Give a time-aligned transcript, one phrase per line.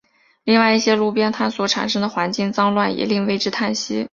[0.45, 4.09] 另外一些路边摊所产生的环境脏乱也令为之叹息。